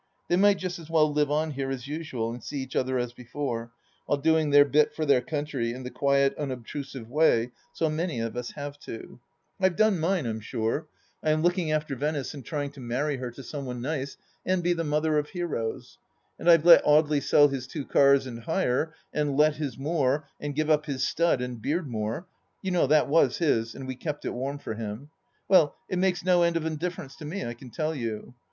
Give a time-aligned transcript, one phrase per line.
[0.29, 3.13] They might just as well live on here as usual and see each other as
[3.13, 3.71] before,
[4.07, 8.19] while doing their bit for their country in the quiet, unob trusive way so many
[8.19, 9.19] of us have to.
[9.59, 10.87] I've done mine, I'm THE LAST DITCH 165 sure.
[11.21, 14.63] I am looking after Venice and trying to marry her to some one nice, and
[14.63, 15.99] be the mother of heroes.
[16.39, 20.55] And I've let Audely sell his two cars and hire, and let his moor, and
[20.55, 22.25] give up his stud, and Beardmore—
[22.65, 25.11] ^you know that was his, and we kept it warm for him!
[25.47, 28.33] Well, it makes no end of a difference to me, I can tell you